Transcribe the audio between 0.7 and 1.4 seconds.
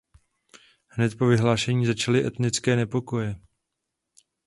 Hned po